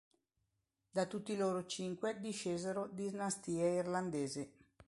[0.89, 4.51] Da tutti loro cinque discesero dinastie irlandesi.